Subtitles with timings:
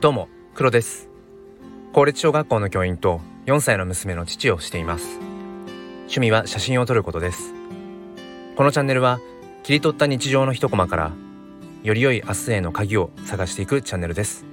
[0.00, 1.08] どうも黒です。
[1.92, 5.18] 公立小学校の教員と4歳の娘の父をしています。
[6.02, 7.52] 趣味は写真を撮ることです。
[8.54, 9.18] このチャンネルは
[9.64, 11.12] 切り取った日常の一コマから
[11.82, 14.44] より良い明日への鍵を探していくチャンネルです。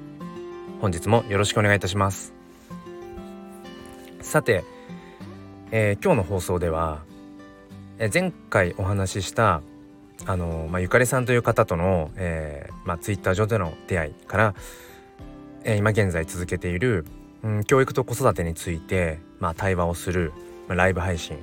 [0.82, 2.34] 本日もよろしくお願いいたします。
[4.22, 4.64] さて、
[5.70, 7.04] えー、今日の放送では、
[8.00, 9.62] えー、前回お話しした
[10.26, 14.56] あのまあ、ゆかりさんという方との、えーまあ、ツイッター上での出会いから、
[15.66, 17.06] えー、今現在続けている、
[17.44, 20.32] うん、教育と子育てについて、まあ、対話をする、
[20.68, 21.40] まあ、ライブ配信、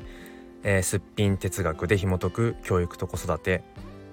[0.62, 3.62] えー、すっぴん哲学で紐解く教育と子育て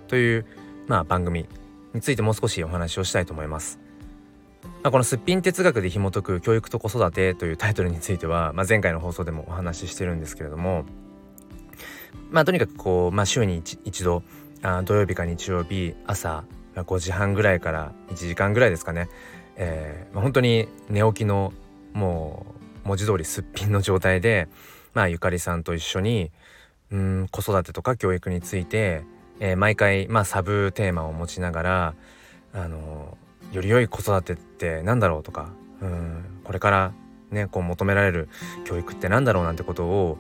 [0.08, 0.46] という、
[0.88, 1.48] まあ、番組
[1.94, 3.80] についてもう少しお話をしたいと思います。
[4.82, 10.86] まあ、このすっぴん哲学で紐解く教育と子育てというタイトルについては、まあ、前回の放送でもお話ししてるんですけれども
[12.32, 14.24] まあとにかくこう、まあ、週に一度
[14.62, 19.10] あ土曜日か日曜日朝5時半ぐらいから1時間ぐらいですかね
[19.60, 21.54] えーまあ、本当に寝起きの
[21.94, 22.46] も
[22.86, 24.48] う文字通りすっぴんの状態で、
[24.94, 26.32] まあ、ゆかりさんと一緒に
[26.92, 29.04] うん子育てとか教育について、
[29.40, 31.94] えー、毎回、まあ、サブテーマを持ちながら
[32.54, 33.18] あの
[33.52, 35.52] より良い子育てって何だろうとか
[35.82, 36.94] うんこれから
[37.30, 38.30] ねこう求められる
[38.66, 40.18] 教育って何だろうなんてことを、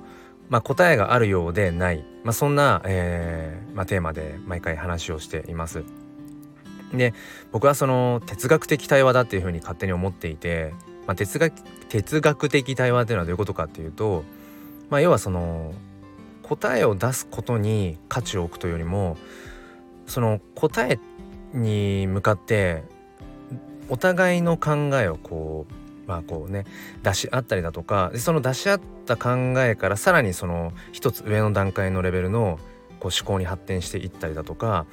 [0.49, 5.83] まあ、答えがあるようでない、まあ、そんな、えーまあ、テーマで毎回話をしています。
[6.93, 7.13] で
[7.51, 10.73] 僕はその哲学的対話だっていうふうに勝手に思っていて、
[11.05, 11.53] まあ、哲学
[11.89, 14.23] 哲学的対話っていうのはどういうことかっていうと、
[14.89, 15.73] まあ、要はその
[16.43, 19.17] 答えを出すことに価値を置くというよりも
[20.07, 20.99] その答え
[21.53, 22.83] に向かって
[23.89, 26.65] お互いの考えをこうまあこうね
[27.03, 32.59] 出し合ったりだとかでその出し合った考えからさらにその一つ上の段階のレベルの
[32.99, 34.85] こう思考に発展していったりだとか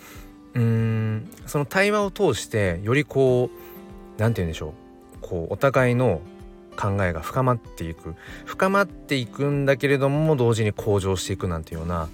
[0.57, 1.31] うん。
[1.47, 5.19] その対話を通してよりこう何て言うんでしょう。
[5.21, 6.21] こうお互いの
[6.77, 8.15] 考えが深まっていく。
[8.45, 12.09] 深まっていくんだけれども同時に向上していくなんていうような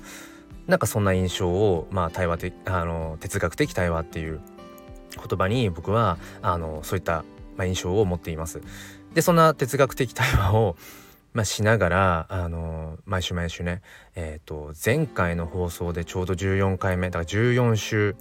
[0.67, 4.41] なんかそんな印象をまあ対話的あの哲学的対話っていう
[5.17, 7.25] 言葉に僕はあのそういった、
[7.57, 8.61] まあ、印象を持っています。
[9.15, 10.77] でそんな哲学的対話を
[11.33, 13.81] まあ、しながらあの毎週毎週ね
[14.15, 18.17] えっ、ー、と前回の放送でちょうど14回目だから14週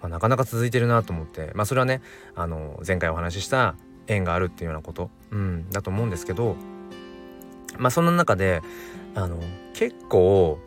[0.00, 2.00] まあ、なかなか続いてるなと思って、まあ、それはね
[2.34, 3.74] あの前回お話しした
[4.06, 6.56] 縁があるっていうようなこと、うん、だと思うんですけど、
[7.78, 8.62] まあ、そんな中で
[9.14, 9.38] あの
[9.74, 10.58] 結構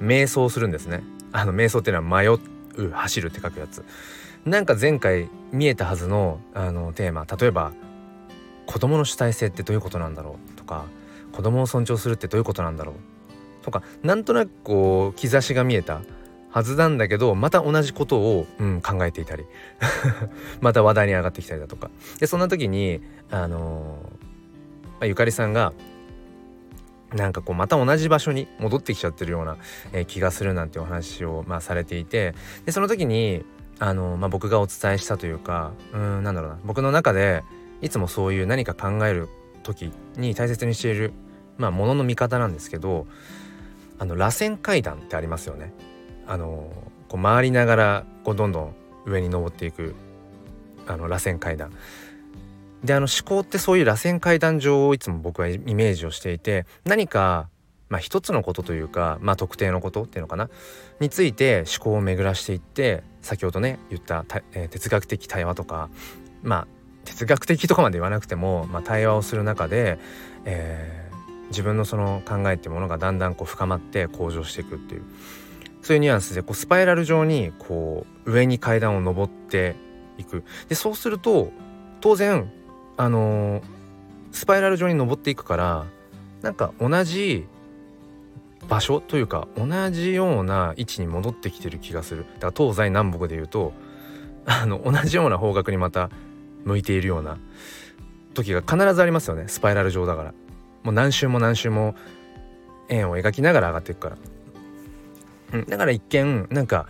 [0.00, 1.02] 瞑想するんですね。
[1.32, 3.84] あの瞑想っていうのは迷う走るって書くやつ。
[4.44, 7.72] なんか前回見えたはずのあのテーマ例えば
[8.66, 10.84] 子供の主体性ってどういうことなんだろうとか
[11.32, 12.94] 子供を尊重するってどういうことなんだろう
[13.64, 16.00] とかなんとなくこう兆しが見えた
[16.50, 19.44] はずなんだけどまた同じことを、うん、考えていたり。
[20.60, 21.90] また話題に上がってきたりだとか。
[22.18, 25.72] でそんな時にあのー、まあ、ゆかりさんが
[27.14, 29.56] なんかこうまた同じ場所に戻ってきちゃってるような、
[29.92, 32.34] えー、気がするなんてお話を、まあ、されていて。
[32.64, 33.44] でその時に
[33.78, 36.58] あの、まあ、僕がお伝えしたというかうんなんだろうな。
[36.64, 37.42] 僕の中で
[37.82, 39.28] いつもそういう何か考える
[39.62, 41.12] 時に大切にしている、
[41.58, 43.06] まあ、ものの見方なんですけど
[43.98, 45.72] あの螺旋階段ってありますよね。
[46.26, 46.70] あの
[47.08, 49.94] こう回りながらこうどんどん上に登っていく
[50.86, 51.72] あの螺旋階段。
[52.84, 57.48] であの思考ってそういう螺旋階段上をいつも僕はイメージをしていて何か
[57.88, 60.50] まあ一つのことというかまあ特定のことっていうのかな？
[61.00, 65.88] について思考を巡らしていって先ほどね言ったえー、哲学的対話とか
[66.42, 66.66] まあ
[67.04, 69.98] 哲学的とかまで言わなくても、まあ、対話をする中で、
[70.44, 75.02] えー、自分のその考えっていうものがだんだんこう深まって向上していくっていう。
[75.86, 79.76] そういうニュアンスでこうスパイラル状にこう上に階段を上って
[80.18, 80.42] いく。
[80.68, 81.52] でそうすると
[82.00, 82.50] 当然
[82.96, 83.62] あのー、
[84.32, 85.86] スパイラル状に登っていくから
[86.42, 87.46] なんか同じ
[88.68, 92.24] 場所というか同じような位置に戻ってきてる気がする。
[92.40, 93.72] だから東西南北で言うと
[94.44, 96.10] あの同じような方角にまた
[96.64, 97.38] 向いているような
[98.34, 99.44] 時が必ずありますよね。
[99.46, 100.34] スパイラル状だから。
[100.82, 101.94] もう何周も何周も
[102.88, 104.16] 円を描きながら上がっていくから。
[105.52, 106.86] うん、だから一見なんか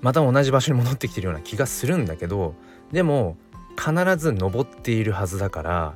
[0.00, 2.54] また同じ場所に戻ってきてるような気がするんだけど
[2.92, 3.36] でも
[3.76, 5.94] 必ず登っているはずだから、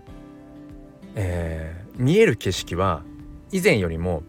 [1.14, 3.02] えー、見える景色は
[3.50, 4.22] 以前よりも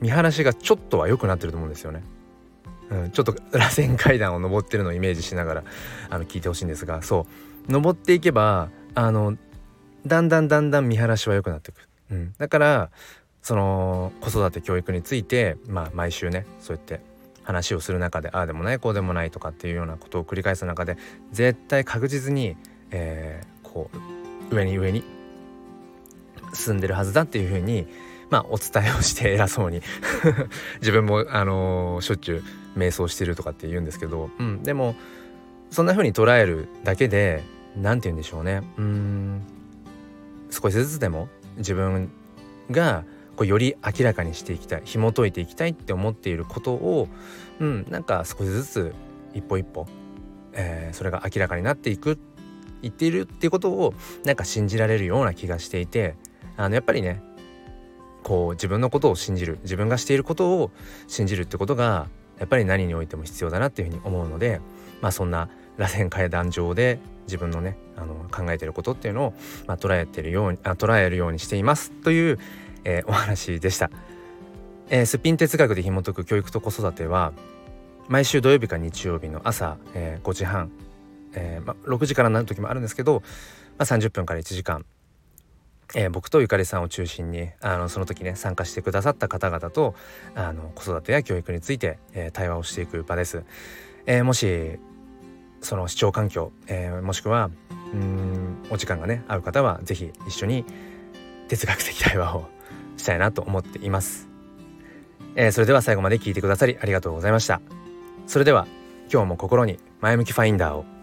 [0.00, 2.02] 見晴らしがちょっとは良くなってると思うんですよね。
[2.90, 5.64] うん、ちょっと螺旋階段を登ってるのをイメージしながら
[6.08, 7.26] あの聞いてほしいんですがそ
[7.68, 7.72] う。
[7.72, 9.36] 登っていけばあの
[10.06, 12.90] だんだんだんだん見晴らしは良くなっていく、うん、だから
[13.42, 17.00] その子育て教育について、まあ、毎週ねそうやって
[17.42, 20.96] 話をする中でああでもないこうでもないとかっていうようなことを繰り返す中で
[21.32, 22.56] 絶対確実に、
[22.90, 23.90] えー、こ
[24.50, 25.04] う上に上に
[26.52, 27.86] 進んでるはずだっていうふうに
[28.28, 29.82] まあお伝えをして偉そうに。
[30.80, 34.94] 自分もあのー、しょっちゅう瞑想してるとかって言うんですけど、うん、でも
[35.70, 37.42] そんな風に捉えるだけで
[37.76, 38.62] 何て言うんでしょうね。
[38.76, 39.42] うん
[40.50, 42.10] 少しずつでも自分
[42.70, 43.04] が
[43.40, 47.08] こうより明らかにしていきたい紐解いていきたいって思っていることを、
[47.58, 48.94] うん、なんか少しずつ
[49.32, 49.86] 一歩一歩、
[50.52, 52.18] えー、それが明らかになっていく
[52.82, 53.94] 言っているっていうことを
[54.26, 56.16] なんか信じられるような気がしていて
[56.58, 57.22] あのやっぱりね
[58.24, 60.70] こう自分のことを信じる自分がしていることを
[61.08, 62.08] 信じるってことが
[62.38, 64.60] やっぱり何においても必要だなっていうふうに思うので
[65.00, 65.48] まあそんな
[65.78, 69.34] 螺旋階段上で自分のねあの考えてることっていうのを、
[69.66, 72.38] まあ、捉えてるようにあ捉えるようにしていますという、
[72.84, 73.90] えー、お話でした。
[74.88, 77.32] えー、すっぴん哲学で紐解く教育と子育ては
[78.08, 80.72] 毎週土曜日か日曜日の朝、えー、5時半、
[81.32, 83.22] えーま、6時からなる時もあるんですけど、
[83.78, 84.84] まあ、30分から1時間、
[85.94, 89.94] えー、僕とゆかりさんを中心にあのその時ね参加してくださった方々と
[90.34, 93.44] あの子育てや教育について、えー、対話をしていく場です。
[94.06, 94.78] えー、もし
[95.60, 97.50] その視聴環境、えー、もしくは
[97.92, 100.64] うんお時間がね合う方は是非一緒に
[101.48, 102.48] 哲学的対話を
[103.00, 104.28] したいなと思っています、
[105.34, 107.60] えー、それでは最後まで聞いてくださりありがとうございました。
[108.26, 108.68] それでは
[109.12, 110.99] 今日も心に前向きファインダーを。